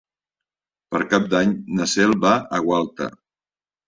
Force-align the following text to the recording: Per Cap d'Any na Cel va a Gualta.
Per 0.95 1.01
Cap 1.11 1.27
d'Any 1.33 1.51
na 1.79 1.87
Cel 1.91 2.13
va 2.23 2.31
a 2.57 2.63
Gualta. 2.65 3.09